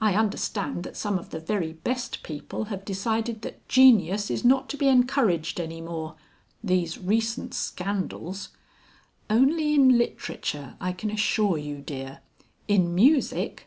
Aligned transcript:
I 0.00 0.14
understand 0.14 0.84
that 0.84 0.96
some 0.96 1.18
of 1.18 1.30
the 1.30 1.40
very 1.40 1.72
best 1.72 2.22
people 2.22 2.66
have 2.66 2.84
decided 2.84 3.42
that 3.42 3.68
genius 3.68 4.30
is 4.30 4.44
not 4.44 4.68
to 4.68 4.76
be 4.76 4.86
encouraged 4.86 5.58
any 5.58 5.80
more. 5.80 6.14
These 6.62 6.98
recent 6.98 7.52
scandals...." 7.52 8.50
"Only 9.28 9.74
in 9.74 9.98
literature, 9.98 10.76
I 10.80 10.92
can 10.92 11.10
assure 11.10 11.58
you, 11.58 11.78
dear. 11.80 12.20
In 12.68 12.94
music...." 12.94 13.66